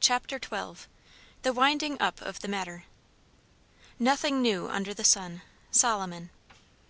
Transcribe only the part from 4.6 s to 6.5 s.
under the sun. SOLOMON.